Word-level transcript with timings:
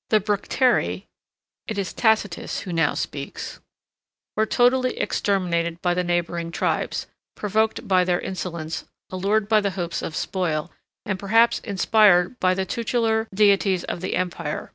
]"The 0.10 0.20
Bructeri 0.20 1.06
771 1.64 1.64
(it 1.68 1.78
is 1.78 1.94
Tacitus 1.94 2.60
who 2.60 2.74
now 2.74 2.92
speaks) 2.92 3.58
were 4.36 4.44
totally 4.44 4.98
exterminated 4.98 5.80
by 5.80 5.94
the 5.94 6.04
neighboring 6.04 6.50
tribes, 6.50 7.06
78 7.36 7.36
provoked 7.36 7.88
by 7.88 8.04
their 8.04 8.20
insolence, 8.20 8.84
allured 9.08 9.48
by 9.48 9.62
the 9.62 9.70
hopes 9.80 10.02
of 10.02 10.14
spoil, 10.14 10.70
and 11.06 11.18
perhaps 11.18 11.60
inspired 11.60 12.38
by 12.38 12.52
the 12.52 12.66
tutelar 12.66 13.28
deities 13.34 13.82
of 13.84 14.02
the 14.02 14.14
empire. 14.14 14.72